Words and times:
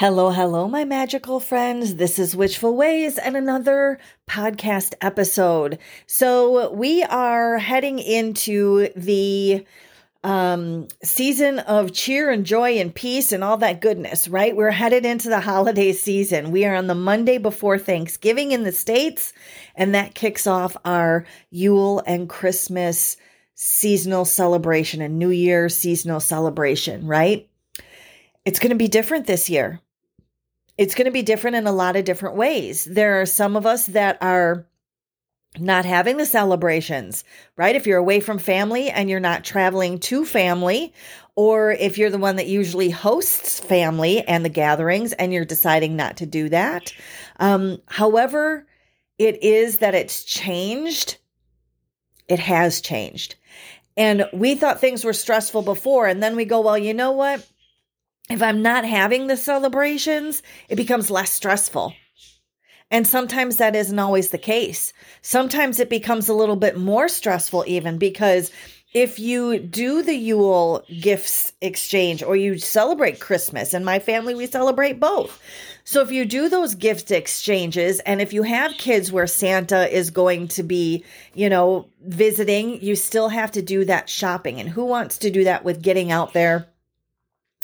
Hello, 0.00 0.30
hello, 0.30 0.66
my 0.66 0.86
magical 0.86 1.40
friends. 1.40 1.96
This 1.96 2.18
is 2.18 2.34
Witchful 2.34 2.74
Ways 2.74 3.18
and 3.18 3.36
another 3.36 3.98
podcast 4.26 4.94
episode. 5.02 5.78
So, 6.06 6.72
we 6.72 7.02
are 7.02 7.58
heading 7.58 7.98
into 7.98 8.88
the 8.96 9.66
um, 10.24 10.88
season 11.04 11.58
of 11.58 11.92
cheer 11.92 12.30
and 12.30 12.46
joy 12.46 12.78
and 12.78 12.94
peace 12.94 13.30
and 13.30 13.44
all 13.44 13.58
that 13.58 13.82
goodness, 13.82 14.26
right? 14.26 14.56
We're 14.56 14.70
headed 14.70 15.04
into 15.04 15.28
the 15.28 15.38
holiday 15.38 15.92
season. 15.92 16.50
We 16.50 16.64
are 16.64 16.76
on 16.76 16.86
the 16.86 16.94
Monday 16.94 17.36
before 17.36 17.76
Thanksgiving 17.76 18.52
in 18.52 18.62
the 18.62 18.72
States, 18.72 19.34
and 19.74 19.94
that 19.94 20.14
kicks 20.14 20.46
off 20.46 20.78
our 20.86 21.26
Yule 21.50 22.02
and 22.06 22.26
Christmas 22.26 23.18
seasonal 23.54 24.24
celebration 24.24 25.02
and 25.02 25.18
New 25.18 25.28
Year 25.28 25.68
seasonal 25.68 26.20
celebration, 26.20 27.06
right? 27.06 27.46
It's 28.46 28.58
going 28.58 28.70
to 28.70 28.76
be 28.76 28.88
different 28.88 29.26
this 29.26 29.50
year. 29.50 29.78
It's 30.80 30.94
going 30.94 31.04
to 31.04 31.10
be 31.10 31.20
different 31.20 31.56
in 31.56 31.66
a 31.66 31.72
lot 31.72 31.96
of 31.96 32.06
different 32.06 32.36
ways. 32.36 32.86
There 32.86 33.20
are 33.20 33.26
some 33.26 33.54
of 33.54 33.66
us 33.66 33.84
that 33.88 34.16
are 34.22 34.66
not 35.58 35.84
having 35.84 36.16
the 36.16 36.24
celebrations, 36.24 37.22
right? 37.54 37.76
If 37.76 37.86
you're 37.86 37.98
away 37.98 38.20
from 38.20 38.38
family 38.38 38.88
and 38.88 39.10
you're 39.10 39.20
not 39.20 39.44
traveling 39.44 39.98
to 39.98 40.24
family, 40.24 40.94
or 41.36 41.70
if 41.70 41.98
you're 41.98 42.08
the 42.08 42.16
one 42.16 42.36
that 42.36 42.46
usually 42.46 42.88
hosts 42.88 43.60
family 43.60 44.26
and 44.26 44.42
the 44.42 44.48
gatherings 44.48 45.12
and 45.12 45.34
you're 45.34 45.44
deciding 45.44 45.96
not 45.96 46.16
to 46.16 46.24
do 46.24 46.48
that. 46.48 46.94
Um, 47.38 47.82
however, 47.84 48.66
it 49.18 49.42
is 49.42 49.80
that 49.80 49.94
it's 49.94 50.24
changed, 50.24 51.18
it 52.26 52.38
has 52.38 52.80
changed. 52.80 53.34
And 53.98 54.24
we 54.32 54.54
thought 54.54 54.80
things 54.80 55.04
were 55.04 55.12
stressful 55.12 55.60
before. 55.60 56.06
And 56.06 56.22
then 56.22 56.36
we 56.36 56.46
go, 56.46 56.62
well, 56.62 56.78
you 56.78 56.94
know 56.94 57.12
what? 57.12 57.46
If 58.30 58.42
I'm 58.42 58.62
not 58.62 58.84
having 58.84 59.26
the 59.26 59.36
celebrations, 59.36 60.44
it 60.68 60.76
becomes 60.76 61.10
less 61.10 61.32
stressful. 61.32 61.94
And 62.88 63.04
sometimes 63.04 63.56
that 63.56 63.74
isn't 63.74 63.98
always 63.98 64.30
the 64.30 64.38
case. 64.38 64.92
Sometimes 65.20 65.80
it 65.80 65.90
becomes 65.90 66.28
a 66.28 66.34
little 66.34 66.54
bit 66.54 66.76
more 66.76 67.08
stressful, 67.08 67.64
even 67.66 67.98
because 67.98 68.52
if 68.92 69.18
you 69.18 69.58
do 69.58 70.02
the 70.02 70.14
Yule 70.14 70.84
gifts 71.00 71.52
exchange 71.60 72.22
or 72.22 72.36
you 72.36 72.56
celebrate 72.58 73.18
Christmas, 73.18 73.74
in 73.74 73.84
my 73.84 73.98
family, 73.98 74.36
we 74.36 74.46
celebrate 74.46 75.00
both. 75.00 75.42
So 75.82 76.00
if 76.00 76.12
you 76.12 76.24
do 76.24 76.48
those 76.48 76.76
gift 76.76 77.10
exchanges, 77.10 77.98
and 78.00 78.20
if 78.20 78.32
you 78.32 78.44
have 78.44 78.78
kids 78.78 79.10
where 79.10 79.26
Santa 79.26 79.92
is 79.92 80.10
going 80.10 80.46
to 80.48 80.62
be, 80.62 81.04
you 81.34 81.48
know, 81.48 81.88
visiting, 82.00 82.80
you 82.80 82.94
still 82.94 83.28
have 83.28 83.50
to 83.52 83.62
do 83.62 83.84
that 83.86 84.08
shopping. 84.08 84.60
And 84.60 84.68
who 84.68 84.84
wants 84.84 85.18
to 85.18 85.30
do 85.30 85.42
that 85.44 85.64
with 85.64 85.82
getting 85.82 86.12
out 86.12 86.32
there? 86.32 86.69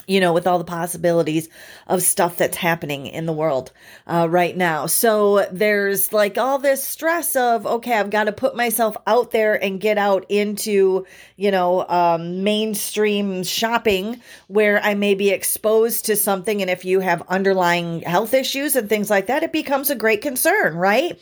You 0.07 0.21
know, 0.21 0.33
with 0.33 0.47
all 0.47 0.59
the 0.59 0.65
possibilities 0.65 1.49
of 1.87 2.03
stuff 2.03 2.37
that's 2.37 2.57
happening 2.57 3.07
in 3.07 3.27
the 3.27 3.33
world 3.33 3.73
uh, 4.07 4.27
right 4.31 4.57
now. 4.57 4.87
So 4.87 5.47
there's 5.51 6.13
like 6.13 6.39
all 6.39 6.59
this 6.59 6.83
stress 6.83 7.35
of, 7.35 7.67
okay, 7.67 7.95
I've 7.95 8.11
got 8.11 8.25
to 8.25 8.33
put 8.33 8.57
myself 8.57 8.97
out 9.07 9.33
there 9.33 9.63
and 9.63 9.81
get 9.81 9.99
out 9.99 10.27
into, 10.29 11.07
you 11.37 11.51
know, 11.51 11.87
um, 11.89 12.45
mainstream 12.45 13.43
shopping 13.43 14.21
where 14.47 14.81
I 14.83 14.95
may 14.95 15.15
be 15.15 15.31
exposed 15.31 16.07
to 16.07 16.17
something. 16.17 16.61
And 16.63 16.71
if 16.71 16.85
you 16.85 17.01
have 17.01 17.23
underlying 17.29 18.03
health 18.03 18.33
issues 18.33 18.77
and 18.77 18.89
things 18.89 19.11
like 19.11 19.27
that, 19.27 19.43
it 19.43 19.53
becomes 19.53 19.91
a 19.91 19.97
great 19.97 20.23
concern, 20.23 20.77
right? 20.77 21.21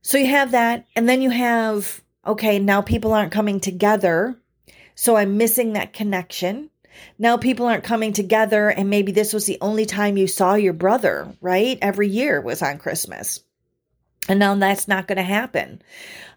So 0.00 0.16
you 0.18 0.26
have 0.28 0.52
that. 0.52 0.86
And 0.96 1.08
then 1.08 1.20
you 1.20 1.30
have, 1.30 2.02
okay, 2.26 2.58
now 2.58 2.80
people 2.80 3.12
aren't 3.12 3.32
coming 3.32 3.60
together. 3.60 4.38
So 4.94 5.16
I'm 5.16 5.36
missing 5.36 5.74
that 5.74 5.92
connection 5.92 6.70
now 7.18 7.36
people 7.36 7.66
aren't 7.66 7.84
coming 7.84 8.12
together, 8.12 8.68
and 8.68 8.90
maybe 8.90 9.12
this 9.12 9.32
was 9.32 9.46
the 9.46 9.58
only 9.60 9.86
time 9.86 10.16
you 10.16 10.26
saw 10.26 10.54
your 10.54 10.72
brother, 10.72 11.34
right? 11.40 11.78
Every 11.80 12.08
year 12.08 12.40
was 12.40 12.62
on 12.62 12.78
Christmas. 12.78 13.40
And 14.28 14.38
now 14.38 14.54
that's 14.54 14.86
not 14.86 15.08
going 15.08 15.16
to 15.16 15.22
happen. 15.22 15.82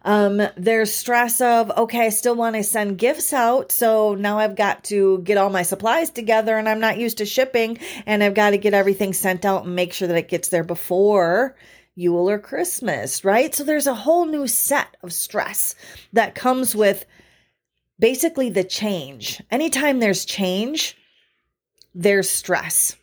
Um, 0.04 0.42
there's 0.58 0.94
stress 0.94 1.40
of, 1.42 1.72
okay, 1.78 2.06
I 2.06 2.10
still 2.10 2.36
want 2.36 2.56
to 2.56 2.64
send 2.64 2.98
gifts 2.98 3.32
out. 3.32 3.72
So 3.72 4.16
now 4.16 4.40
I've 4.40 4.56
got 4.56 4.84
to 4.86 5.20
get 5.20 5.38
all 5.38 5.50
my 5.50 5.64
supplies 5.64 6.10
together 6.10 6.58
and 6.58 6.68
I'm 6.68 6.80
not 6.80 6.98
used 6.98 7.20
to 7.20 7.26
shipping 7.26 7.78
and 8.06 8.24
I've 8.24 8.34
got 8.34 8.52
to 8.52 8.58
get 8.58 8.74
everything 8.74 9.14
sent 9.14 9.46
out 9.46 9.66
and 9.66 9.76
make 9.76 9.94
sure 9.94 10.08
that 10.08 10.18
it 10.18 10.30
gets 10.30 10.50
there 10.50 10.64
before 10.64 11.56
Yule 11.96 12.30
or 12.30 12.40
Christmas, 12.40 13.24
right? 13.24 13.54
So 13.54 13.64
there's 13.64 13.88
a 13.88 13.94
whole 13.94 14.26
new 14.26 14.48
set 14.48 14.98
of 15.02 15.14
stress 15.14 15.76
that 16.14 16.36
comes 16.36 16.76
with 16.76 17.06
basically 18.00 18.50
the 18.50 18.64
change. 18.64 19.42
Anytime 19.52 20.00
there's 20.00 20.26
change, 20.26 20.98
there's 21.94 22.30
stress. 22.30 22.96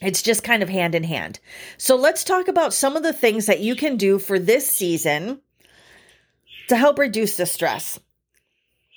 It's 0.00 0.22
just 0.22 0.42
kind 0.42 0.62
of 0.62 0.68
hand 0.68 0.94
in 0.94 1.04
hand. 1.04 1.38
So 1.78 1.96
let's 1.96 2.24
talk 2.24 2.48
about 2.48 2.74
some 2.74 2.96
of 2.96 3.02
the 3.02 3.12
things 3.12 3.46
that 3.46 3.60
you 3.60 3.76
can 3.76 3.96
do 3.96 4.18
for 4.18 4.38
this 4.38 4.68
season 4.68 5.40
to 6.68 6.76
help 6.76 6.98
reduce 6.98 7.36
the 7.36 7.46
stress. 7.46 8.00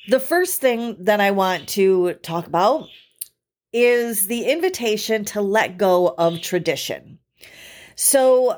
The 0.08 0.20
first 0.20 0.62
thing 0.62 0.98
that 1.06 1.20
I 1.20 1.32
want 1.32 1.70
to 1.70 2.14
talk 2.16 2.48
about 2.48 2.88
is 3.74 4.28
the 4.28 4.46
invitation 4.46 5.26
to 5.26 5.42
let 5.42 5.78
go 5.78 6.08
of 6.08 6.42
tradition. 6.42 7.20
So, 7.96 8.56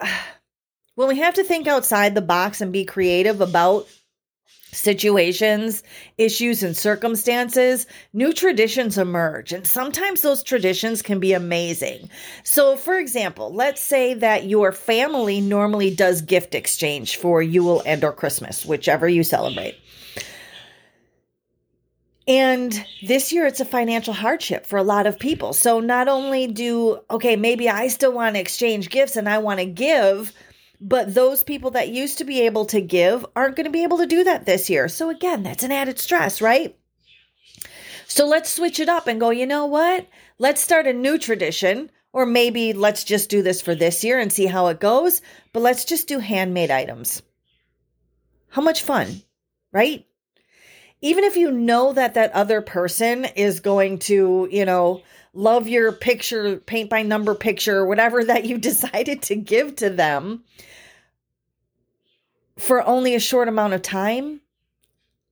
when 0.96 1.08
we 1.08 1.20
have 1.20 1.36
to 1.36 1.44
think 1.44 1.68
outside 1.68 2.16
the 2.16 2.22
box 2.22 2.62
and 2.62 2.74
be 2.74 2.86
creative 2.86 3.42
about 3.42 3.88
situations, 4.72 5.84
issues, 6.18 6.62
and 6.64 6.76
circumstances, 6.76 7.88
new 8.14 8.34
traditions 8.34 8.98
emerge. 8.98 9.54
And 9.54 9.66
sometimes 9.66 10.22
those 10.22 10.44
traditions 10.44 11.02
can 11.02 11.20
be 11.20 11.34
amazing. 11.34 12.10
So, 12.44 12.76
for 12.76 12.98
example, 12.98 13.54
let's 13.54 13.82
say 13.82 14.14
that 14.16 14.46
your 14.46 14.72
family 14.72 15.42
normally 15.42 15.94
does 15.94 16.22
gift 16.22 16.54
exchange 16.54 17.18
for 17.18 17.42
Yule 17.42 17.82
and 17.86 18.04
or 18.04 18.12
Christmas, 18.12 18.66
whichever 18.66 19.08
you 19.08 19.24
celebrate. 19.24 19.78
And 22.28 22.86
this 23.02 23.32
year 23.32 23.46
it's 23.46 23.62
a 23.62 23.66
financial 23.66 24.14
hardship 24.14 24.66
for 24.66 24.76
a 24.76 24.84
lot 24.84 25.08
of 25.08 25.18
people. 25.18 25.54
So 25.54 25.80
not 25.80 26.10
only 26.10 26.48
do, 26.48 27.00
okay, 27.10 27.38
maybe 27.38 27.70
I 27.70 27.88
still 27.88 28.12
want 28.12 28.36
to 28.36 28.42
exchange 28.42 28.90
gifts 28.90 29.16
and 29.16 29.30
I 29.30 29.38
want 29.38 29.62
to 29.62 29.66
give, 29.66 30.34
but 30.80 31.14
those 31.14 31.44
people 31.44 31.72
that 31.72 31.90
used 31.90 32.20
to 32.20 32.24
be 32.24 32.42
able 32.42 32.66
to 32.66 32.82
give 32.82 33.26
aren't 33.36 33.56
going 33.56 33.66
to 33.66 33.72
be 33.72 33.84
able 33.84 33.98
to 33.98 34.06
do 34.06 34.24
that 34.24 34.46
this 34.46 34.70
year. 34.70 34.88
So, 34.88 35.10
again, 35.10 35.44
that's 35.44 35.64
an 35.64 35.72
added 35.72 36.00
stress, 36.00 36.42
right? 36.42 36.78
So, 38.08 38.28
let's 38.28 38.52
switch 38.52 38.80
it 38.80 38.90
up 38.90 39.08
and 39.08 39.20
go, 39.20 39.30
you 39.30 39.46
know 39.46 39.66
what? 39.66 40.08
Let's 40.38 40.62
start 40.62 40.88
a 40.88 40.94
new 40.94 41.18
tradition. 41.18 41.90
Or 42.14 42.26
maybe 42.26 42.74
let's 42.74 43.04
just 43.04 43.30
do 43.30 43.44
this 43.44 43.62
for 43.62 43.76
this 43.76 44.04
year 44.04 44.18
and 44.18 44.34
see 44.34 44.46
how 44.46 44.68
it 44.68 44.80
goes. 44.80 45.22
But 45.54 45.62
let's 45.62 45.86
just 45.86 46.08
do 46.08 46.20
handmade 46.20 46.72
items. 46.72 47.22
How 48.50 48.62
much 48.62 48.82
fun, 48.82 49.22
right? 49.72 50.06
Even 51.02 51.26
if 51.26 51.36
you 51.36 51.52
know 51.52 51.94
that 51.94 52.16
that 52.16 52.32
other 52.32 52.62
person 52.62 53.26
is 53.26 53.60
going 53.60 54.00
to, 54.00 54.48
you 54.50 54.66
know, 54.66 55.04
love 55.38 55.68
your 55.68 55.92
picture, 55.92 56.58
paint 56.58 56.90
by 56.90 57.04
number 57.04 57.36
picture, 57.36 57.86
whatever 57.86 58.24
that 58.26 58.46
you 58.46 58.58
decided 58.58 59.22
to 59.24 59.36
give 59.36 59.76
to 59.78 59.90
them 59.90 60.44
for 62.58 62.86
only 62.86 63.14
a 63.14 63.20
short 63.20 63.48
amount 63.48 63.74
of 63.74 63.82
time, 63.82 64.42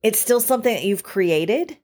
it's 0.02 0.20
still 0.20 0.40
something 0.40 0.72
that 0.72 0.84
you've 0.84 1.02
created. 1.02 1.76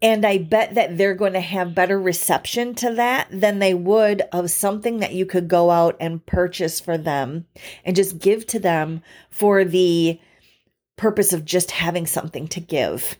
And 0.00 0.24
I 0.24 0.38
bet 0.38 0.74
that 0.74 0.96
they're 0.96 1.14
going 1.14 1.32
to 1.32 1.40
have 1.40 1.74
better 1.74 1.98
reception 1.98 2.74
to 2.76 2.94
that 2.94 3.28
than 3.30 3.58
they 3.58 3.74
would 3.74 4.22
of 4.32 4.50
something 4.50 4.98
that 4.98 5.12
you 5.12 5.26
could 5.26 5.48
go 5.48 5.70
out 5.70 5.96
and 6.00 6.24
purchase 6.24 6.80
for 6.80 6.96
them 6.96 7.46
and 7.84 7.96
just 7.96 8.18
give 8.18 8.46
to 8.48 8.60
them 8.60 9.02
for 9.30 9.64
the 9.64 10.20
purpose 10.96 11.32
of 11.32 11.44
just 11.44 11.72
having 11.72 12.06
something 12.06 12.46
to 12.48 12.60
give 12.60 13.18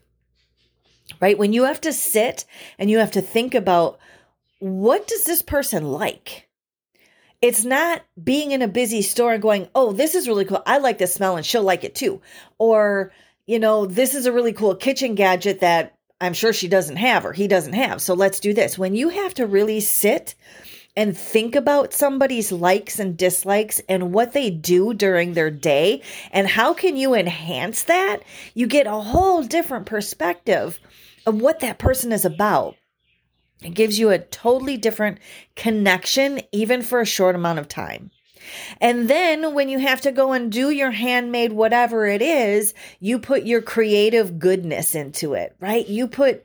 right? 1.21 1.39
When 1.39 1.53
you 1.53 1.65
have 1.65 1.81
to 1.83 1.93
sit 1.93 2.45
and 2.79 2.91
you 2.91 2.99
have 2.99 3.13
to 3.13 3.23
think 3.23 3.55
about 3.55 3.99
what 4.59 5.07
does 5.07 5.25
this 5.25 5.43
person 5.43 5.85
like? 5.85 6.49
It's 7.41 7.65
not 7.65 8.03
being 8.23 8.51
in 8.51 8.63
a 8.63 8.69
busy 8.69 9.03
store 9.03 9.33
and 9.33 9.43
going, 9.43 9.69
oh, 9.75 9.93
this 9.93 10.15
is 10.15 10.27
really 10.27 10.45
cool. 10.45 10.63
I 10.67 10.79
like 10.79 10.99
this 10.99 11.15
smell 11.15 11.37
and 11.37 11.47
she'll 11.47 11.63
like 11.63 11.85
it 11.85 11.95
too. 11.95 12.21
Or, 12.59 13.13
you 13.47 13.61
know, 13.61 13.87
this 13.87 14.15
is 14.15 14.27
a 14.27 14.33
really 14.33 14.53
cool 14.53 14.75
kitchen 14.75 15.15
gadget 15.15 15.61
that 15.61 15.97
I'm 16.21 16.35
sure 16.35 16.53
she 16.53 16.67
doesn't 16.67 16.97
have 16.97 17.25
or 17.25 17.33
he 17.33 17.47
doesn't 17.47 17.75
have. 17.75 18.03
So 18.03 18.15
let's 18.15 18.41
do 18.41 18.53
this. 18.53 18.77
When 18.77 18.97
you 18.97 19.11
have 19.11 19.35
to 19.35 19.47
really 19.47 19.81
sit 19.81 20.35
and 20.99 21.17
think 21.17 21.55
about 21.55 21.95
somebody's 21.95 22.51
likes 22.51 22.99
and 22.99 23.17
dislikes 23.17 23.81
and 23.89 24.13
what 24.13 24.33
they 24.33 24.51
do 24.51 24.93
during 24.93 25.33
their 25.33 25.49
day 25.49 26.03
and 26.33 26.49
how 26.49 26.75
can 26.75 26.97
you 26.97 27.15
enhance 27.15 27.85
that, 27.85 28.19
you 28.53 28.67
get 28.67 28.89
a 28.89 28.91
whole 28.91 29.45
different 29.45 29.87
perspective 29.87 30.81
of 31.25 31.41
what 31.41 31.61
that 31.61 31.79
person 31.79 32.11
is 32.11 32.25
about. 32.25 32.75
It 33.63 33.75
gives 33.75 33.97
you 33.97 34.11
a 34.11 34.19
totally 34.19 34.77
different 34.77 35.19
connection, 35.55 36.41
even 36.51 36.83
for 36.83 37.01
a 37.01 37.07
short 37.07 37.37
amount 37.37 37.61
of 37.61 37.69
time. 37.69 38.11
And 38.81 39.09
then 39.09 39.55
when 39.55 39.69
you 39.69 39.79
have 39.79 40.01
to 40.03 40.13
go 40.13 40.33
and 40.33 40.51
do 40.51 40.71
your 40.71 40.91
handmade 40.91 41.53
whatever 41.53 42.07
it 42.07 42.23
is, 42.23 42.75
you 43.01 43.19
put 43.19 43.45
your 43.45 43.63
creative 43.63 44.39
goodness 44.39 44.95
into 44.95 45.35
it, 45.35 45.55
right? 45.61 45.87
You 45.87 46.09
put 46.09 46.45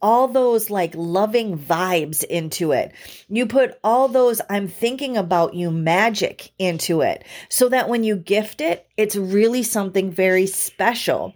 all 0.00 0.28
those 0.28 0.70
like 0.70 0.94
loving 0.94 1.58
vibes 1.58 2.24
into 2.24 2.72
it. 2.72 2.92
You 3.28 3.46
put 3.46 3.78
all 3.82 4.08
those 4.08 4.40
I'm 4.48 4.68
thinking 4.68 5.16
about 5.16 5.54
you 5.54 5.70
magic 5.70 6.52
into 6.58 7.00
it 7.02 7.24
so 7.48 7.68
that 7.68 7.88
when 7.88 8.04
you 8.04 8.16
gift 8.16 8.60
it, 8.60 8.86
it's 8.96 9.16
really 9.16 9.62
something 9.62 10.10
very 10.10 10.46
special 10.46 11.34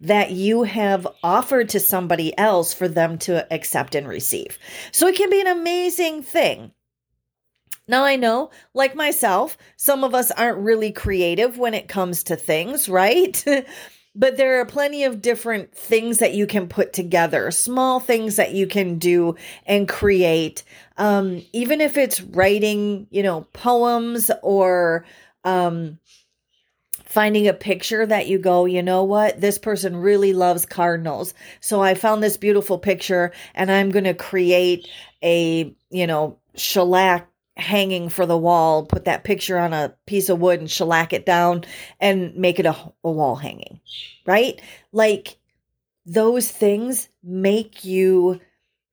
that 0.00 0.30
you 0.30 0.62
have 0.62 1.06
offered 1.22 1.68
to 1.70 1.80
somebody 1.80 2.36
else 2.38 2.72
for 2.72 2.88
them 2.88 3.18
to 3.18 3.52
accept 3.52 3.94
and 3.94 4.08
receive. 4.08 4.58
So 4.92 5.06
it 5.06 5.16
can 5.16 5.30
be 5.30 5.40
an 5.40 5.46
amazing 5.46 6.22
thing. 6.22 6.72
Now, 7.88 8.04
I 8.04 8.16
know, 8.16 8.50
like 8.74 8.94
myself, 8.94 9.56
some 9.76 10.04
of 10.04 10.14
us 10.14 10.30
aren't 10.30 10.58
really 10.58 10.92
creative 10.92 11.56
when 11.56 11.72
it 11.72 11.88
comes 11.88 12.22
to 12.24 12.36
things, 12.36 12.88
right? 12.88 13.42
but 14.14 14.36
there 14.36 14.60
are 14.60 14.66
plenty 14.66 15.04
of 15.04 15.22
different 15.22 15.74
things 15.74 16.18
that 16.18 16.34
you 16.34 16.46
can 16.46 16.68
put 16.68 16.92
together, 16.92 17.50
small 17.50 17.98
things 17.98 18.36
that 18.36 18.52
you 18.52 18.66
can 18.66 18.98
do 18.98 19.36
and 19.64 19.88
create. 19.88 20.64
Um, 20.98 21.42
even 21.54 21.80
if 21.80 21.96
it's 21.96 22.20
writing, 22.20 23.06
you 23.10 23.22
know, 23.22 23.46
poems 23.54 24.30
or, 24.42 25.06
um, 25.44 25.98
finding 27.06 27.48
a 27.48 27.54
picture 27.54 28.04
that 28.04 28.26
you 28.28 28.38
go, 28.38 28.66
you 28.66 28.82
know 28.82 29.02
what? 29.02 29.40
This 29.40 29.56
person 29.58 29.96
really 29.96 30.34
loves 30.34 30.66
cardinals. 30.66 31.32
So 31.60 31.80
I 31.80 31.94
found 31.94 32.22
this 32.22 32.36
beautiful 32.36 32.78
picture 32.78 33.32
and 33.54 33.70
I'm 33.72 33.90
going 33.90 34.04
to 34.04 34.12
create 34.12 34.86
a, 35.22 35.74
you 35.88 36.06
know, 36.06 36.38
shellac 36.54 37.26
hanging 37.58 38.08
for 38.08 38.24
the 38.24 38.38
wall, 38.38 38.86
put 38.86 39.06
that 39.06 39.24
picture 39.24 39.58
on 39.58 39.72
a 39.72 39.94
piece 40.06 40.28
of 40.28 40.40
wood 40.40 40.60
and 40.60 40.70
shellac 40.70 41.12
it 41.12 41.26
down 41.26 41.64
and 42.00 42.34
make 42.36 42.58
it 42.58 42.66
a, 42.66 42.76
a 43.02 43.10
wall 43.10 43.36
hanging, 43.36 43.80
right? 44.24 44.60
Like 44.92 45.38
those 46.06 46.50
things 46.50 47.08
make 47.22 47.84
you 47.84 48.40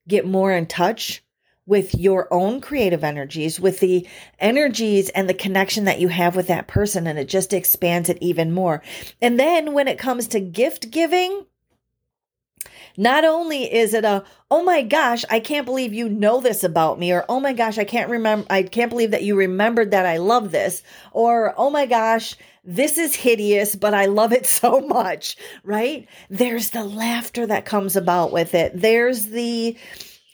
get 0.08 0.26
more 0.26 0.52
in 0.52 0.66
touch 0.66 1.22
with 1.66 1.94
your 1.96 2.32
own 2.32 2.60
creative 2.60 3.02
energies, 3.02 3.58
with 3.58 3.80
the 3.80 4.06
energies 4.38 5.08
and 5.10 5.28
the 5.28 5.34
connection 5.34 5.84
that 5.84 6.00
you 6.00 6.08
have 6.08 6.36
with 6.36 6.46
that 6.46 6.68
person, 6.68 7.06
and 7.06 7.18
it 7.18 7.28
just 7.28 7.52
expands 7.52 8.08
it 8.08 8.18
even 8.20 8.52
more. 8.52 8.82
And 9.20 9.38
then 9.38 9.72
when 9.72 9.88
it 9.88 9.98
comes 9.98 10.28
to 10.28 10.40
gift 10.40 10.90
giving, 10.90 11.44
not 12.96 13.24
only 13.24 13.72
is 13.72 13.94
it 13.94 14.04
a, 14.04 14.24
oh 14.50 14.62
my 14.62 14.82
gosh, 14.82 15.24
I 15.30 15.40
can't 15.40 15.66
believe 15.66 15.92
you 15.92 16.08
know 16.08 16.40
this 16.40 16.64
about 16.64 16.98
me, 16.98 17.12
or 17.12 17.24
oh 17.28 17.40
my 17.40 17.52
gosh, 17.52 17.78
I 17.78 17.84
can't 17.84 18.10
remember, 18.10 18.46
I 18.50 18.62
can't 18.62 18.90
believe 18.90 19.10
that 19.10 19.22
you 19.22 19.36
remembered 19.36 19.90
that 19.90 20.06
I 20.06 20.18
love 20.18 20.50
this, 20.50 20.82
or 21.12 21.54
oh 21.56 21.70
my 21.70 21.86
gosh, 21.86 22.36
this 22.64 22.98
is 22.98 23.14
hideous, 23.14 23.76
but 23.76 23.94
I 23.94 24.06
love 24.06 24.32
it 24.32 24.46
so 24.60 24.80
much, 24.80 25.36
right? 25.64 26.08
There's 26.28 26.70
the 26.70 26.84
laughter 26.84 27.46
that 27.46 27.64
comes 27.64 27.96
about 27.96 28.32
with 28.32 28.54
it. 28.54 28.72
There's 28.74 29.26
the 29.26 29.76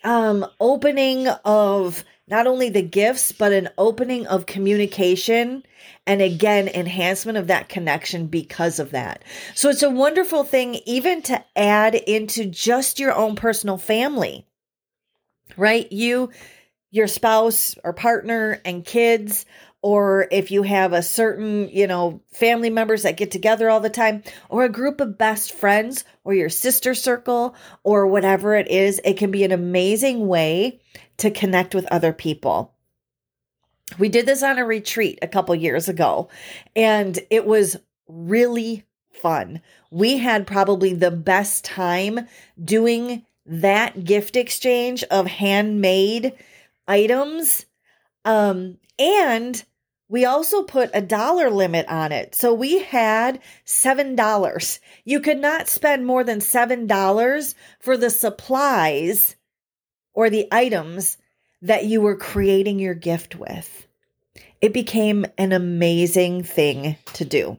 um, 0.04 0.46
opening 0.60 1.28
of 1.44 2.04
not 2.32 2.46
only 2.46 2.70
the 2.70 2.80
gifts, 2.80 3.30
but 3.30 3.52
an 3.52 3.68
opening 3.76 4.26
of 4.26 4.46
communication 4.46 5.62
and 6.06 6.22
again, 6.22 6.66
enhancement 6.66 7.36
of 7.36 7.48
that 7.48 7.68
connection 7.68 8.26
because 8.26 8.78
of 8.78 8.92
that. 8.92 9.22
So 9.54 9.68
it's 9.68 9.82
a 9.82 9.90
wonderful 9.90 10.42
thing, 10.42 10.80
even 10.86 11.20
to 11.22 11.44
add 11.54 11.94
into 11.94 12.46
just 12.46 12.98
your 12.98 13.14
own 13.14 13.36
personal 13.36 13.76
family, 13.76 14.46
right? 15.58 15.92
You, 15.92 16.30
your 16.90 17.06
spouse 17.06 17.76
or 17.84 17.92
partner 17.92 18.62
and 18.64 18.82
kids, 18.82 19.44
or 19.82 20.26
if 20.30 20.50
you 20.50 20.62
have 20.62 20.92
a 20.94 21.02
certain, 21.02 21.68
you 21.68 21.86
know, 21.86 22.22
family 22.32 22.70
members 22.70 23.02
that 23.02 23.18
get 23.18 23.30
together 23.30 23.68
all 23.68 23.80
the 23.80 23.90
time, 23.90 24.22
or 24.48 24.64
a 24.64 24.70
group 24.70 25.02
of 25.02 25.18
best 25.18 25.52
friends, 25.52 26.04
or 26.24 26.32
your 26.32 26.48
sister 26.48 26.94
circle, 26.94 27.54
or 27.84 28.06
whatever 28.06 28.54
it 28.54 28.68
is, 28.68 29.00
it 29.04 29.18
can 29.18 29.30
be 29.30 29.44
an 29.44 29.52
amazing 29.52 30.26
way 30.26 30.80
to 31.18 31.30
connect 31.30 31.74
with 31.74 31.86
other 31.86 32.12
people. 32.12 32.74
We 33.98 34.08
did 34.08 34.26
this 34.26 34.42
on 34.42 34.58
a 34.58 34.64
retreat 34.64 35.18
a 35.22 35.28
couple 35.28 35.54
years 35.54 35.88
ago, 35.88 36.28
and 36.74 37.18
it 37.30 37.46
was 37.46 37.76
really 38.08 38.84
fun. 39.12 39.60
We 39.90 40.18
had 40.18 40.46
probably 40.46 40.94
the 40.94 41.10
best 41.10 41.64
time 41.64 42.26
doing 42.62 43.24
that 43.46 44.04
gift 44.04 44.36
exchange 44.36 45.02
of 45.04 45.26
handmade 45.26 46.32
items. 46.86 47.66
Um, 48.24 48.78
and 48.98 49.62
we 50.08 50.24
also 50.24 50.62
put 50.62 50.90
a 50.92 51.00
dollar 51.00 51.50
limit 51.50 51.86
on 51.88 52.12
it. 52.12 52.34
So 52.34 52.52
we 52.52 52.80
had 52.82 53.40
$7. 53.66 54.78
You 55.04 55.20
could 55.20 55.38
not 55.38 55.68
spend 55.68 56.06
more 56.06 56.22
than 56.22 56.40
$7 56.40 57.54
for 57.80 57.96
the 57.96 58.10
supplies 58.10 59.36
or 60.14 60.30
the 60.30 60.48
items 60.52 61.18
that 61.62 61.84
you 61.84 62.00
were 62.00 62.16
creating 62.16 62.78
your 62.78 62.94
gift 62.94 63.34
with. 63.36 63.86
It 64.60 64.72
became 64.72 65.26
an 65.38 65.52
amazing 65.52 66.44
thing 66.44 66.96
to 67.14 67.24
do. 67.24 67.58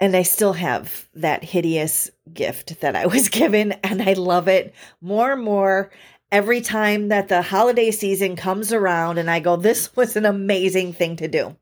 And 0.00 0.14
I 0.14 0.22
still 0.22 0.52
have 0.52 1.08
that 1.14 1.42
hideous 1.42 2.10
gift 2.32 2.80
that 2.80 2.94
I 2.94 3.06
was 3.06 3.28
given, 3.30 3.72
and 3.72 4.02
I 4.02 4.12
love 4.12 4.48
it 4.48 4.74
more 5.00 5.32
and 5.32 5.42
more 5.42 5.90
every 6.30 6.60
time 6.60 7.08
that 7.08 7.28
the 7.28 7.42
holiday 7.42 7.90
season 7.90 8.36
comes 8.36 8.72
around. 8.72 9.18
And 9.18 9.30
I 9.30 9.40
go, 9.40 9.56
this 9.56 9.94
was 9.96 10.16
an 10.16 10.26
amazing 10.26 10.92
thing 10.92 11.16
to 11.16 11.28
do. 11.28 11.56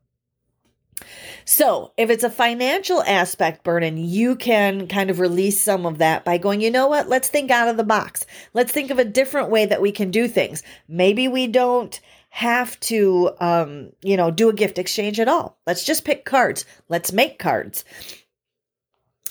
So, 1.49 1.93
if 1.95 2.09
it's 2.09 2.25
a 2.25 2.29
financial 2.29 3.01
aspect 3.01 3.63
burden, 3.63 3.95
you 3.95 4.35
can 4.35 4.89
kind 4.89 5.09
of 5.09 5.21
release 5.21 5.61
some 5.61 5.85
of 5.85 5.99
that 5.99 6.25
by 6.25 6.39
going, 6.39 6.59
you 6.59 6.69
know 6.69 6.87
what? 6.89 7.07
Let's 7.07 7.29
think 7.29 7.51
out 7.51 7.69
of 7.69 7.77
the 7.77 7.85
box. 7.85 8.25
Let's 8.53 8.73
think 8.73 8.91
of 8.91 8.99
a 8.99 9.05
different 9.05 9.49
way 9.49 9.65
that 9.65 9.81
we 9.81 9.93
can 9.93 10.11
do 10.11 10.27
things. 10.27 10.61
Maybe 10.89 11.29
we 11.29 11.47
don't 11.47 11.97
have 12.31 12.77
to, 12.81 13.31
um, 13.39 13.91
you 14.01 14.17
know, 14.17 14.29
do 14.29 14.49
a 14.49 14.53
gift 14.53 14.77
exchange 14.77 15.21
at 15.21 15.29
all. 15.29 15.57
Let's 15.65 15.85
just 15.85 16.03
pick 16.03 16.25
cards. 16.25 16.65
Let's 16.89 17.13
make 17.13 17.39
cards. 17.39 17.85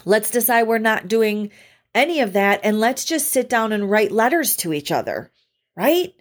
Let's 0.06 0.30
decide 0.30 0.62
we're 0.62 0.78
not 0.78 1.08
doing 1.08 1.50
any 1.94 2.20
of 2.20 2.32
that 2.32 2.60
and 2.64 2.80
let's 2.80 3.04
just 3.04 3.28
sit 3.28 3.50
down 3.50 3.74
and 3.74 3.90
write 3.90 4.10
letters 4.10 4.56
to 4.56 4.72
each 4.72 4.90
other, 4.90 5.30
right? 5.76 6.14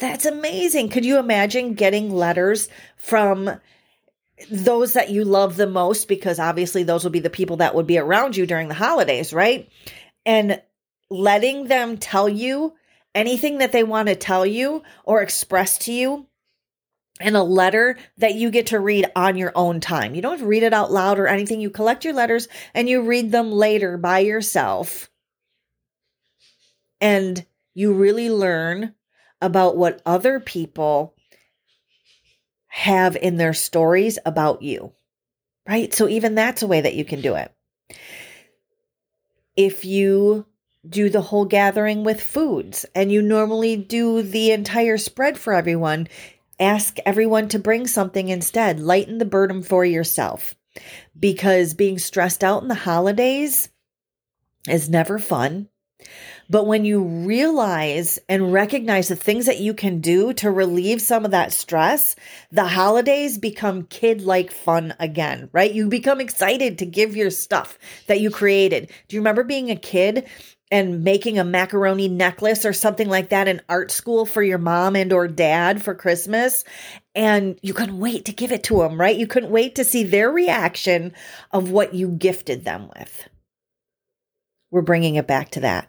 That's 0.00 0.24
amazing. 0.24 0.88
Could 0.88 1.04
you 1.04 1.18
imagine 1.18 1.74
getting 1.74 2.10
letters 2.10 2.70
from 2.96 3.60
those 4.50 4.94
that 4.94 5.10
you 5.10 5.24
love 5.24 5.56
the 5.56 5.66
most 5.66 6.08
because 6.08 6.38
obviously 6.38 6.82
those 6.82 7.04
will 7.04 7.10
be 7.10 7.20
the 7.20 7.30
people 7.30 7.58
that 7.58 7.74
would 7.74 7.86
be 7.86 7.98
around 7.98 8.36
you 8.36 8.46
during 8.46 8.68
the 8.68 8.74
holidays, 8.74 9.32
right? 9.32 9.68
And 10.24 10.62
letting 11.10 11.66
them 11.66 11.98
tell 11.98 12.28
you 12.28 12.74
anything 13.14 13.58
that 13.58 13.72
they 13.72 13.84
want 13.84 14.08
to 14.08 14.14
tell 14.14 14.46
you 14.46 14.82
or 15.04 15.22
express 15.22 15.78
to 15.78 15.92
you 15.92 16.26
in 17.20 17.36
a 17.36 17.44
letter 17.44 17.98
that 18.18 18.34
you 18.34 18.50
get 18.50 18.68
to 18.68 18.80
read 18.80 19.06
on 19.14 19.36
your 19.36 19.52
own 19.54 19.80
time. 19.80 20.14
You 20.14 20.22
don't 20.22 20.42
read 20.42 20.62
it 20.62 20.72
out 20.72 20.90
loud 20.90 21.18
or 21.18 21.26
anything. 21.26 21.60
You 21.60 21.70
collect 21.70 22.04
your 22.04 22.14
letters 22.14 22.48
and 22.74 22.88
you 22.88 23.02
read 23.02 23.30
them 23.30 23.52
later 23.52 23.98
by 23.98 24.20
yourself. 24.20 25.10
And 27.00 27.44
you 27.74 27.92
really 27.94 28.30
learn 28.30 28.94
about 29.40 29.76
what 29.76 30.00
other 30.06 30.40
people 30.40 31.14
have 32.74 33.16
in 33.16 33.36
their 33.36 33.52
stories 33.52 34.18
about 34.24 34.62
you, 34.62 34.92
right? 35.68 35.92
So, 35.92 36.08
even 36.08 36.34
that's 36.34 36.62
a 36.62 36.66
way 36.66 36.80
that 36.80 36.94
you 36.94 37.04
can 37.04 37.20
do 37.20 37.34
it. 37.34 37.52
If 39.54 39.84
you 39.84 40.46
do 40.88 41.10
the 41.10 41.20
whole 41.20 41.44
gathering 41.44 42.02
with 42.02 42.22
foods 42.22 42.86
and 42.94 43.12
you 43.12 43.20
normally 43.20 43.76
do 43.76 44.22
the 44.22 44.52
entire 44.52 44.96
spread 44.96 45.36
for 45.36 45.52
everyone, 45.52 46.08
ask 46.58 46.96
everyone 47.04 47.48
to 47.48 47.58
bring 47.58 47.86
something 47.86 48.30
instead. 48.30 48.80
Lighten 48.80 49.18
the 49.18 49.26
burden 49.26 49.62
for 49.62 49.84
yourself 49.84 50.56
because 51.18 51.74
being 51.74 51.98
stressed 51.98 52.42
out 52.42 52.62
in 52.62 52.68
the 52.68 52.74
holidays 52.74 53.68
is 54.66 54.88
never 54.88 55.18
fun. 55.18 55.68
But 56.52 56.66
when 56.66 56.84
you 56.84 57.02
realize 57.02 58.18
and 58.28 58.52
recognize 58.52 59.08
the 59.08 59.16
things 59.16 59.46
that 59.46 59.60
you 59.60 59.72
can 59.72 60.02
do 60.02 60.34
to 60.34 60.50
relieve 60.50 61.00
some 61.00 61.24
of 61.24 61.30
that 61.30 61.50
stress, 61.50 62.14
the 62.50 62.66
holidays 62.66 63.38
become 63.38 63.84
kid 63.84 64.20
like 64.20 64.52
fun 64.52 64.92
again, 65.00 65.48
right? 65.52 65.72
You 65.72 65.88
become 65.88 66.20
excited 66.20 66.76
to 66.76 66.84
give 66.84 67.16
your 67.16 67.30
stuff 67.30 67.78
that 68.06 68.20
you 68.20 68.30
created. 68.30 68.90
Do 69.08 69.16
you 69.16 69.22
remember 69.22 69.44
being 69.44 69.70
a 69.70 69.76
kid 69.76 70.28
and 70.70 71.02
making 71.02 71.38
a 71.38 71.44
macaroni 71.44 72.08
necklace 72.08 72.66
or 72.66 72.74
something 72.74 73.08
like 73.08 73.30
that 73.30 73.48
in 73.48 73.62
art 73.70 73.90
school 73.90 74.26
for 74.26 74.42
your 74.42 74.58
mom 74.58 74.94
and 74.94 75.10
or 75.10 75.28
dad 75.28 75.82
for 75.82 75.94
Christmas 75.94 76.64
and 77.14 77.58
you 77.62 77.72
couldn't 77.72 77.98
wait 77.98 78.26
to 78.26 78.32
give 78.34 78.52
it 78.52 78.64
to 78.64 78.76
them, 78.76 79.00
right? 79.00 79.16
You 79.16 79.26
couldn't 79.26 79.52
wait 79.52 79.76
to 79.76 79.84
see 79.84 80.04
their 80.04 80.30
reaction 80.30 81.14
of 81.50 81.70
what 81.70 81.94
you 81.94 82.08
gifted 82.08 82.62
them 82.66 82.90
with. 82.94 83.26
We're 84.70 84.82
bringing 84.82 85.14
it 85.14 85.26
back 85.26 85.52
to 85.52 85.60
that. 85.60 85.88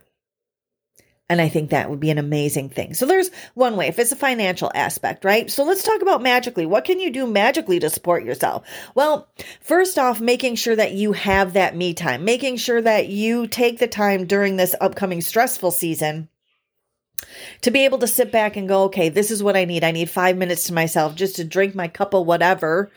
And 1.30 1.40
I 1.40 1.48
think 1.48 1.70
that 1.70 1.90
would 1.90 2.02
be 2.02 2.12
an 2.12 2.18
amazing 2.18 2.70
thing. 2.70 2.94
So 2.94 3.06
there's 3.06 3.32
one 3.54 3.78
way 3.78 3.88
if 3.88 3.98
it's 3.98 4.12
a 4.12 4.16
financial 4.16 4.72
aspect, 4.76 5.24
right? 5.24 5.50
So 5.50 5.64
let's 5.64 5.84
talk 5.84 6.02
about 6.02 6.22
magically. 6.22 6.66
What 6.66 6.84
can 6.84 7.00
you 7.00 7.12
do 7.12 7.26
magically 7.26 7.80
to 7.80 7.90
support 7.90 8.26
yourself? 8.26 8.68
Well, 8.94 9.30
first 9.62 9.98
off, 9.98 10.20
making 10.20 10.56
sure 10.56 10.76
that 10.76 10.92
you 10.92 11.14
have 11.14 11.54
that 11.54 11.76
me 11.76 11.94
time, 11.94 12.26
making 12.26 12.58
sure 12.58 12.82
that 12.82 13.08
you 13.08 13.48
take 13.48 13.80
the 13.80 13.88
time 13.88 14.26
during 14.26 14.58
this 14.58 14.76
upcoming 14.82 15.22
stressful 15.22 15.72
season 15.72 16.28
to 17.62 17.72
be 17.72 17.86
able 17.86 18.00
to 18.00 18.08
sit 18.08 18.32
back 18.32 18.56
and 18.56 18.68
go, 18.68 18.84
okay, 18.84 19.10
this 19.10 19.32
is 19.32 19.44
what 19.44 19.56
I 19.56 19.66
need. 19.66 19.84
I 19.84 19.92
need 19.92 20.10
five 20.10 20.38
minutes 20.38 20.66
to 20.66 20.74
myself 20.74 21.16
just 21.16 21.36
to 21.38 21.44
drink 21.44 21.76
my 21.76 21.88
cup 21.88 22.14
of 22.14 22.26
whatever 22.26 22.92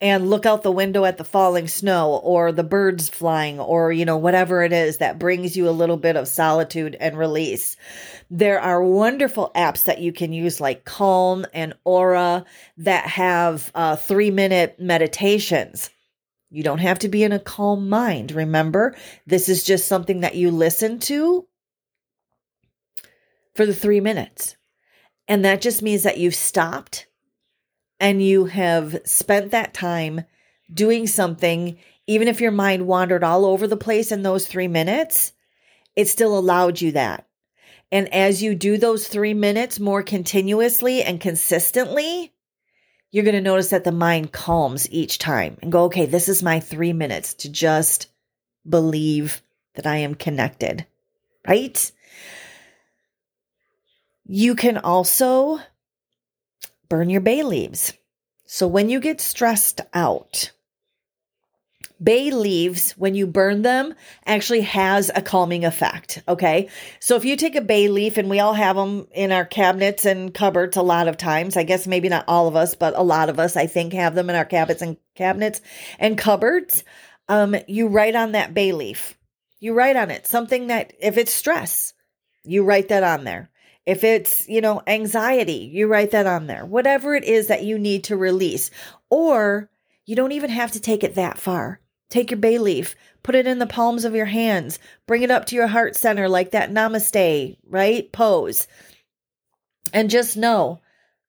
and 0.00 0.30
look 0.30 0.46
out 0.46 0.62
the 0.62 0.72
window 0.72 1.04
at 1.04 1.16
the 1.16 1.24
falling 1.24 1.68
snow 1.68 2.16
or 2.16 2.52
the 2.52 2.64
birds 2.64 3.08
flying 3.08 3.60
or, 3.60 3.92
you 3.92 4.04
know, 4.04 4.16
whatever 4.16 4.62
it 4.62 4.72
is 4.72 4.98
that 4.98 5.18
brings 5.18 5.56
you 5.56 5.68
a 5.68 5.70
little 5.70 5.96
bit 5.96 6.16
of 6.16 6.28
solitude 6.28 6.96
and 6.98 7.16
release. 7.16 7.76
There 8.30 8.60
are 8.60 8.82
wonderful 8.82 9.50
apps 9.54 9.84
that 9.84 10.00
you 10.00 10.12
can 10.12 10.32
use 10.32 10.60
like 10.60 10.84
Calm 10.84 11.46
and 11.52 11.74
Aura 11.84 12.44
that 12.78 13.06
have 13.06 13.70
uh, 13.74 13.96
three 13.96 14.30
minute 14.30 14.76
meditations. 14.78 15.90
You 16.50 16.62
don't 16.62 16.78
have 16.78 16.98
to 17.00 17.08
be 17.08 17.22
in 17.22 17.32
a 17.32 17.38
calm 17.38 17.88
mind. 17.88 18.32
Remember, 18.32 18.94
this 19.26 19.48
is 19.48 19.64
just 19.64 19.88
something 19.88 20.20
that 20.20 20.34
you 20.34 20.50
listen 20.50 20.98
to 21.00 21.46
for 23.54 23.66
the 23.66 23.74
three 23.74 24.00
minutes. 24.00 24.56
And 25.28 25.44
that 25.44 25.60
just 25.60 25.82
means 25.82 26.02
that 26.02 26.18
you've 26.18 26.34
stopped 26.34 27.06
and 28.00 28.22
you 28.22 28.46
have 28.46 29.00
spent 29.04 29.52
that 29.52 29.72
time 29.72 30.24
doing 30.72 31.06
something, 31.06 31.78
even 32.06 32.28
if 32.28 32.40
your 32.40 32.50
mind 32.50 32.86
wandered 32.86 33.22
all 33.22 33.44
over 33.44 33.66
the 33.66 33.76
place 33.76 34.10
in 34.10 34.22
those 34.22 34.46
three 34.46 34.68
minutes, 34.68 35.32
it 35.94 36.08
still 36.08 36.36
allowed 36.36 36.80
you 36.80 36.92
that. 36.92 37.26
And 37.92 38.12
as 38.12 38.42
you 38.42 38.54
do 38.54 38.78
those 38.78 39.06
three 39.06 39.34
minutes 39.34 39.78
more 39.78 40.02
continuously 40.02 41.02
and 41.02 41.20
consistently, 41.20 42.32
you're 43.12 43.24
going 43.24 43.34
to 43.34 43.42
notice 43.42 43.68
that 43.68 43.84
the 43.84 43.92
mind 43.92 44.32
calms 44.32 44.90
each 44.90 45.18
time 45.18 45.58
and 45.62 45.70
go, 45.70 45.84
okay, 45.84 46.06
this 46.06 46.28
is 46.28 46.42
my 46.42 46.58
three 46.58 46.94
minutes 46.94 47.34
to 47.34 47.50
just 47.50 48.08
believe 48.66 49.42
that 49.74 49.86
I 49.86 49.98
am 49.98 50.14
connected, 50.14 50.86
right? 51.46 51.92
You 54.34 54.54
can 54.54 54.78
also 54.78 55.60
burn 56.88 57.10
your 57.10 57.20
bay 57.20 57.42
leaves. 57.42 57.92
So 58.46 58.66
when 58.66 58.88
you 58.88 58.98
get 58.98 59.20
stressed 59.20 59.82
out, 59.92 60.52
bay 62.02 62.30
leaves, 62.30 62.92
when 62.92 63.14
you 63.14 63.26
burn 63.26 63.60
them, 63.60 63.92
actually 64.24 64.62
has 64.62 65.10
a 65.14 65.20
calming 65.20 65.66
effect. 65.66 66.22
Okay. 66.26 66.70
So 66.98 67.16
if 67.16 67.26
you 67.26 67.36
take 67.36 67.56
a 67.56 67.60
bay 67.60 67.88
leaf, 67.88 68.16
and 68.16 68.30
we 68.30 68.40
all 68.40 68.54
have 68.54 68.74
them 68.74 69.06
in 69.12 69.32
our 69.32 69.44
cabinets 69.44 70.06
and 70.06 70.32
cupboards 70.32 70.78
a 70.78 70.82
lot 70.82 71.08
of 71.08 71.18
times, 71.18 71.58
I 71.58 71.64
guess 71.64 71.86
maybe 71.86 72.08
not 72.08 72.24
all 72.26 72.48
of 72.48 72.56
us, 72.56 72.74
but 72.74 72.96
a 72.96 73.02
lot 73.02 73.28
of 73.28 73.38
us, 73.38 73.54
I 73.54 73.66
think, 73.66 73.92
have 73.92 74.14
them 74.14 74.30
in 74.30 74.36
our 74.36 74.46
cabinets 74.46 74.80
and 74.80 74.96
cabinets 75.14 75.60
and 75.98 76.16
cupboards. 76.16 76.84
Um, 77.28 77.54
you 77.68 77.88
write 77.88 78.16
on 78.16 78.32
that 78.32 78.54
bay 78.54 78.72
leaf. 78.72 79.14
You 79.60 79.74
write 79.74 79.96
on 79.96 80.10
it 80.10 80.26
something 80.26 80.68
that, 80.68 80.94
if 80.98 81.18
it's 81.18 81.34
stress, 81.34 81.92
you 82.44 82.64
write 82.64 82.88
that 82.88 83.02
on 83.02 83.24
there. 83.24 83.50
If 83.84 84.04
it's, 84.04 84.48
you 84.48 84.60
know, 84.60 84.82
anxiety, 84.86 85.70
you 85.72 85.88
write 85.88 86.12
that 86.12 86.26
on 86.26 86.46
there. 86.46 86.64
Whatever 86.64 87.14
it 87.14 87.24
is 87.24 87.48
that 87.48 87.64
you 87.64 87.78
need 87.78 88.04
to 88.04 88.16
release. 88.16 88.70
Or 89.10 89.68
you 90.06 90.14
don't 90.14 90.32
even 90.32 90.50
have 90.50 90.72
to 90.72 90.80
take 90.80 91.02
it 91.02 91.16
that 91.16 91.38
far. 91.38 91.80
Take 92.08 92.30
your 92.30 92.38
bay 92.38 92.58
leaf, 92.58 92.94
put 93.22 93.34
it 93.34 93.46
in 93.46 93.58
the 93.58 93.66
palms 93.66 94.04
of 94.04 94.14
your 94.14 94.26
hands, 94.26 94.78
bring 95.06 95.22
it 95.22 95.30
up 95.30 95.46
to 95.46 95.56
your 95.56 95.66
heart 95.66 95.96
center 95.96 96.28
like 96.28 96.50
that 96.50 96.70
namaste, 96.70 97.56
right? 97.66 98.12
Pose. 98.12 98.66
And 99.92 100.10
just 100.10 100.36
know 100.36 100.80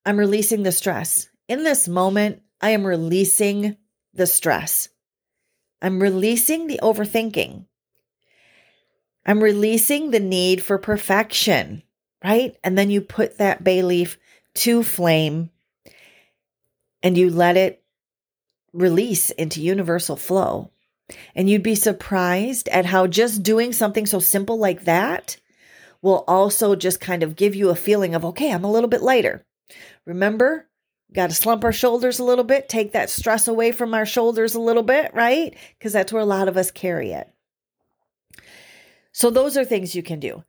I'm 0.05 0.17
releasing 0.17 0.63
the 0.63 0.71
stress. 0.71 1.29
In 1.47 1.63
this 1.63 1.87
moment, 1.87 2.41
I 2.61 2.71
am 2.71 2.85
releasing 2.85 3.77
the 4.13 4.27
stress. 4.27 4.89
I'm 5.81 6.01
releasing 6.01 6.67
the 6.67 6.79
overthinking. 6.83 7.65
I'm 9.25 9.41
releasing 9.41 10.11
the 10.11 10.19
need 10.19 10.61
for 10.61 10.77
perfection 10.77 11.83
right? 12.23 12.55
And 12.63 12.77
then 12.77 12.89
you 12.89 13.01
put 13.01 13.37
that 13.37 13.63
bay 13.63 13.81
leaf 13.81 14.17
to 14.55 14.83
flame 14.83 15.49
and 17.01 17.17
you 17.17 17.29
let 17.29 17.57
it 17.57 17.83
release 18.71 19.29
into 19.31 19.61
universal 19.61 20.15
flow. 20.15 20.71
And 21.35 21.49
you'd 21.49 21.63
be 21.63 21.75
surprised 21.75 22.69
at 22.69 22.85
how 22.85 23.07
just 23.07 23.43
doing 23.43 23.73
something 23.73 24.05
so 24.05 24.19
simple 24.19 24.57
like 24.57 24.85
that 24.85 25.37
will 26.01 26.23
also 26.27 26.75
just 26.75 26.99
kind 26.99 27.23
of 27.23 27.35
give 27.35 27.55
you 27.55 27.69
a 27.69 27.75
feeling 27.75 28.15
of, 28.15 28.25
okay, 28.25 28.51
I'm 28.51 28.63
a 28.63 28.71
little 28.71 28.89
bit 28.89 29.01
lighter. 29.01 29.45
Remember, 30.05 30.67
got 31.13 31.29
to 31.29 31.35
slump 31.35 31.63
our 31.63 31.71
shoulders 31.71 32.19
a 32.19 32.23
little 32.23 32.43
bit, 32.43 32.67
take 32.67 32.93
that 32.93 33.09
stress 33.09 33.47
away 33.47 33.71
from 33.71 33.93
our 33.93 34.05
shoulders 34.05 34.55
a 34.55 34.59
little 34.59 34.83
bit, 34.83 35.13
right? 35.13 35.55
Because 35.77 35.93
that's 35.93 36.11
where 36.11 36.21
a 36.21 36.25
lot 36.25 36.47
of 36.47 36.57
us 36.57 36.71
carry 36.71 37.11
it. 37.11 37.29
So, 39.11 39.29
those 39.29 39.57
are 39.57 39.65
things 39.65 39.95
you 39.95 40.03
can 40.03 40.19
do. 40.19 40.43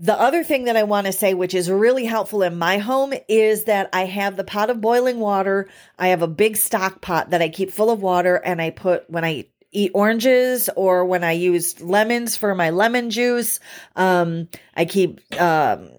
The 0.00 0.18
other 0.18 0.42
thing 0.42 0.64
that 0.64 0.76
I 0.76 0.82
want 0.82 1.06
to 1.06 1.12
say, 1.12 1.34
which 1.34 1.54
is 1.54 1.70
really 1.70 2.04
helpful 2.04 2.42
in 2.42 2.58
my 2.58 2.78
home, 2.78 3.14
is 3.28 3.64
that 3.64 3.90
I 3.92 4.06
have 4.06 4.36
the 4.36 4.42
pot 4.42 4.68
of 4.68 4.80
boiling 4.80 5.20
water. 5.20 5.68
I 5.98 6.08
have 6.08 6.22
a 6.22 6.26
big 6.26 6.56
stock 6.56 7.00
pot 7.00 7.30
that 7.30 7.40
I 7.40 7.48
keep 7.48 7.70
full 7.70 7.90
of 7.90 8.02
water, 8.02 8.34
and 8.34 8.60
I 8.60 8.70
put 8.70 9.08
when 9.08 9.24
I 9.24 9.46
eat 9.70 9.92
oranges 9.94 10.68
or 10.74 11.04
when 11.04 11.22
I 11.22 11.32
use 11.32 11.80
lemons 11.80 12.36
for 12.36 12.54
my 12.54 12.70
lemon 12.70 13.10
juice. 13.10 13.60
Um, 13.94 14.48
I 14.76 14.84
keep 14.84 15.20
um, 15.40 15.90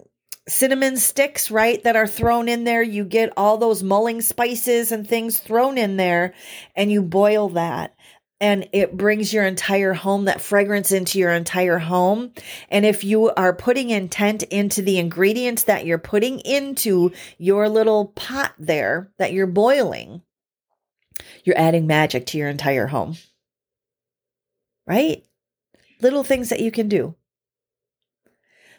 cinnamon 0.46 0.98
sticks, 0.98 1.50
right, 1.50 1.82
that 1.84 1.96
are 1.96 2.06
thrown 2.06 2.48
in 2.48 2.64
there. 2.64 2.82
You 2.82 3.04
get 3.04 3.32
all 3.36 3.56
those 3.56 3.82
mulling 3.82 4.20
spices 4.20 4.92
and 4.92 5.08
things 5.08 5.40
thrown 5.40 5.78
in 5.78 5.96
there, 5.96 6.34
and 6.74 6.92
you 6.92 7.02
boil 7.02 7.50
that 7.50 7.94
and 8.40 8.68
it 8.72 8.96
brings 8.96 9.32
your 9.32 9.44
entire 9.44 9.94
home, 9.94 10.26
that 10.26 10.40
fragrance 10.40 10.92
into 10.92 11.18
your 11.18 11.30
entire 11.30 11.78
home. 11.78 12.32
And 12.70 12.84
if 12.84 13.02
you 13.02 13.30
are 13.30 13.54
putting 13.54 13.90
intent 13.90 14.42
into 14.44 14.82
the 14.82 14.98
ingredients 14.98 15.62
that 15.64 15.86
you're 15.86 15.98
putting 15.98 16.40
into 16.40 17.12
your 17.38 17.68
little 17.68 18.06
pot 18.08 18.52
there 18.58 19.10
that 19.18 19.32
you're 19.32 19.46
boiling, 19.46 20.22
you're 21.44 21.58
adding 21.58 21.86
magic 21.86 22.26
to 22.26 22.38
your 22.38 22.48
entire 22.48 22.88
home. 22.88 23.16
Right? 24.86 25.24
Little 26.02 26.22
things 26.22 26.50
that 26.50 26.60
you 26.60 26.70
can 26.70 26.88
do. 26.88 27.14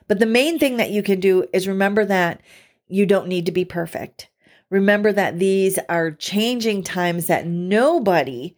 But 0.07 0.19
the 0.19 0.25
main 0.25 0.59
thing 0.59 0.77
that 0.77 0.91
you 0.91 1.01
can 1.01 1.19
do 1.19 1.45
is 1.51 1.67
remember 1.67 2.05
that 2.05 2.41
you 2.87 3.05
don't 3.05 3.27
need 3.27 3.47
to 3.47 3.51
be 3.51 3.65
perfect. 3.65 4.29
Remember 4.69 5.11
that 5.11 5.39
these 5.39 5.79
are 5.89 6.11
changing 6.11 6.83
times 6.83 7.27
that 7.27 7.47
nobody 7.47 8.55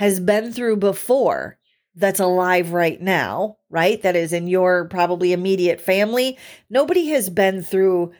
has 0.00 0.18
been 0.18 0.50
through 0.50 0.76
before 0.76 1.58
that's 1.94 2.20
alive 2.20 2.72
right 2.72 2.98
now, 2.98 3.58
right? 3.68 4.00
That 4.00 4.16
is 4.16 4.32
in 4.32 4.48
your 4.48 4.86
probably 4.86 5.34
immediate 5.34 5.78
family. 5.78 6.38
Nobody 6.70 7.08
has 7.08 7.28
been 7.28 7.62
through 7.62 8.12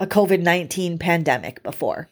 a 0.00 0.06
COVID 0.08 0.42
19 0.42 0.98
pandemic 0.98 1.62
before. 1.62 2.10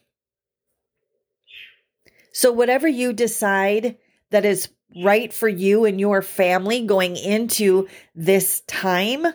So, 2.30 2.52
whatever 2.52 2.86
you 2.86 3.12
decide 3.12 3.96
that 4.30 4.44
is 4.44 4.68
right 5.04 5.32
for 5.32 5.48
you 5.48 5.86
and 5.86 5.98
your 5.98 6.22
family 6.22 6.86
going 6.86 7.16
into 7.16 7.88
this 8.14 8.60
time, 8.68 9.26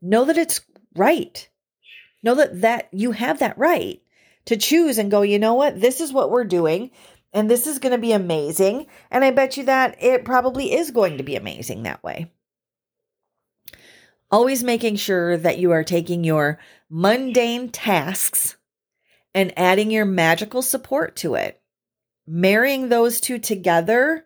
know 0.00 0.24
that 0.24 0.38
it's 0.38 0.62
right. 0.96 1.46
Know 2.22 2.36
that 2.36 2.62
that 2.62 2.88
you 2.92 3.12
have 3.12 3.40
that 3.40 3.58
right 3.58 4.00
to 4.46 4.56
choose 4.56 4.96
and 4.96 5.10
go, 5.10 5.20
you 5.20 5.38
know 5.38 5.52
what? 5.52 5.78
This 5.78 6.00
is 6.00 6.14
what 6.14 6.30
we're 6.30 6.44
doing 6.44 6.92
and 7.36 7.50
this 7.50 7.66
is 7.66 7.78
going 7.78 7.92
to 7.92 7.98
be 7.98 8.12
amazing. 8.12 8.86
And 9.10 9.22
I 9.22 9.30
bet 9.30 9.58
you 9.58 9.64
that 9.64 10.02
it 10.02 10.24
probably 10.24 10.72
is 10.72 10.90
going 10.90 11.18
to 11.18 11.22
be 11.22 11.36
amazing 11.36 11.82
that 11.82 12.02
way. 12.02 12.32
Always 14.30 14.64
making 14.64 14.96
sure 14.96 15.36
that 15.36 15.58
you 15.58 15.70
are 15.72 15.84
taking 15.84 16.24
your 16.24 16.58
mundane 16.88 17.68
tasks 17.68 18.56
and 19.34 19.52
adding 19.54 19.90
your 19.90 20.06
magical 20.06 20.62
support 20.62 21.14
to 21.16 21.34
it. 21.34 21.60
Marrying 22.26 22.88
those 22.88 23.20
two 23.20 23.38
together 23.38 24.24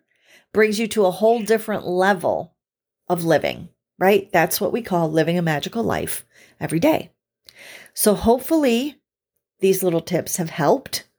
brings 0.53 0.79
you 0.79 0.87
to 0.87 1.05
a 1.05 1.11
whole 1.11 1.41
different 1.41 1.85
level 1.85 2.55
of 3.09 3.25
living, 3.25 3.67
right? 3.99 4.31
That's 4.31 4.61
what 4.61 4.71
we 4.71 4.81
call 4.81 5.11
living 5.11 5.37
a 5.37 5.41
magical 5.41 5.83
life 5.83 6.25
every 6.61 6.79
day. 6.79 7.11
So 7.93 8.15
hopefully 8.15 9.01
these 9.59 9.83
little 9.83 9.99
tips 9.99 10.37
have 10.37 10.49
helped 10.49 11.09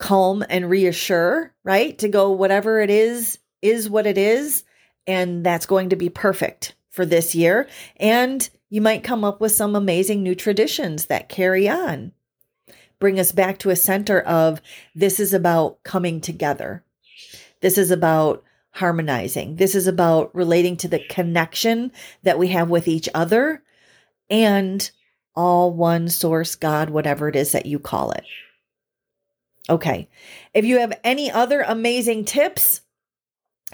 calm 0.00 0.44
and 0.48 0.68
reassure, 0.68 1.54
right? 1.62 1.96
To 1.98 2.08
go, 2.08 2.32
whatever 2.32 2.80
it 2.80 2.90
is, 2.90 3.38
is 3.62 3.88
what 3.88 4.06
it 4.06 4.18
is. 4.18 4.64
And 5.06 5.46
that's 5.46 5.66
going 5.66 5.90
to 5.90 5.96
be 5.96 6.08
perfect 6.08 6.74
for 6.90 7.06
this 7.06 7.34
year. 7.34 7.68
And 7.98 8.48
you 8.68 8.80
might 8.80 9.04
come 9.04 9.24
up 9.24 9.40
with 9.40 9.52
some 9.52 9.76
amazing 9.76 10.22
new 10.22 10.34
traditions 10.34 11.06
that 11.06 11.28
carry 11.28 11.68
on. 11.68 12.12
Bring 12.98 13.20
us 13.20 13.32
back 13.32 13.58
to 13.58 13.70
a 13.70 13.76
center 13.76 14.20
of 14.20 14.60
this 14.94 15.20
is 15.20 15.32
about 15.32 15.82
coming 15.84 16.20
together. 16.20 16.84
This 17.60 17.78
is 17.78 17.90
about 17.90 18.42
harmonizing. 18.72 19.56
This 19.56 19.74
is 19.74 19.86
about 19.86 20.34
relating 20.34 20.76
to 20.78 20.88
the 20.88 21.04
connection 21.08 21.92
that 22.22 22.38
we 22.38 22.48
have 22.48 22.70
with 22.70 22.88
each 22.88 23.08
other, 23.14 23.62
and 24.28 24.90
all 25.34 25.72
one 25.72 26.08
source 26.08 26.54
God, 26.54 26.90
whatever 26.90 27.28
it 27.28 27.36
is 27.36 27.52
that 27.52 27.66
you 27.66 27.78
call 27.78 28.12
it. 28.12 28.24
Okay. 29.68 30.08
If 30.54 30.64
you 30.64 30.78
have 30.78 30.98
any 31.04 31.30
other 31.30 31.60
amazing 31.62 32.24
tips, 32.24 32.80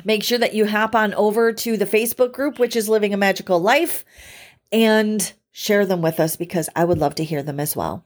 make 0.05 0.23
sure 0.23 0.39
that 0.39 0.55
you 0.55 0.67
hop 0.67 0.95
on 0.95 1.15
over 1.15 1.53
to 1.53 1.77
the 1.77 1.87
Facebook 1.87 2.33
group, 2.33 2.59
which 2.59 2.77
is 2.77 2.89
Living 2.89 3.15
a 3.15 3.17
Magical 3.17 3.61
Life, 3.61 4.05
and 4.73 5.33
share 5.53 5.87
them 5.87 6.03
with 6.03 6.21
us 6.21 6.37
because 6.37 6.69
I 6.77 6.85
would 6.85 6.99
love 6.99 7.15
to 7.17 7.25
hear 7.25 7.43
them 7.43 7.61
as 7.61 7.75
well. 7.75 8.05